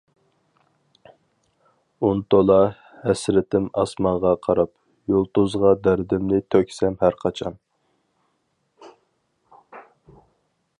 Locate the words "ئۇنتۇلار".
2.07-2.71